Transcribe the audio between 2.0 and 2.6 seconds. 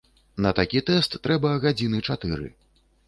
чатыры.